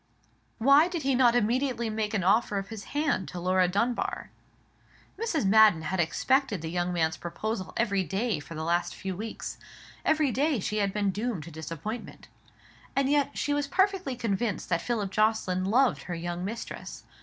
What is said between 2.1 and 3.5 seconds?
an offer of his hand to